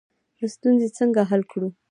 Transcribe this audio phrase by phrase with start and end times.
[0.53, 1.67] ستونزې څنګه حل کړو؟